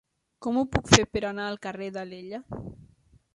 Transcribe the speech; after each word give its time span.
Com 0.45 0.55
ho 0.61 0.63
puc 0.75 0.89
fer 0.93 1.03
per 1.17 1.21
anar 1.29 1.45
al 1.49 1.59
carrer 1.67 1.91
d'Alella? 1.99 2.41